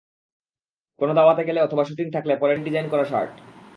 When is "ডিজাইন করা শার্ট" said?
2.67-3.33